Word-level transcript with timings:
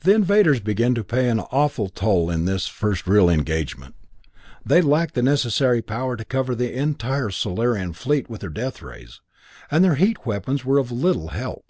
The 0.00 0.12
invaders 0.14 0.60
began 0.60 0.94
to 0.96 1.02
pay 1.02 1.30
an 1.30 1.40
awful 1.40 1.88
toll 1.88 2.30
in 2.30 2.44
this 2.44 2.66
their 2.66 2.74
first 2.74 3.06
real 3.06 3.30
engagement. 3.30 3.94
They 4.66 4.82
lacked 4.82 5.14
the 5.14 5.22
necessary 5.22 5.80
power 5.80 6.14
to 6.14 6.26
cover 6.26 6.54
the 6.54 6.76
entire 6.78 7.30
Solarian 7.30 7.94
fleet 7.94 8.28
with 8.28 8.42
their 8.42 8.50
death 8.50 8.82
rays, 8.82 9.22
and 9.70 9.82
their 9.82 9.94
heat 9.94 10.26
weapons 10.26 10.66
were 10.66 10.76
of 10.76 10.92
little 10.92 11.28
help. 11.28 11.64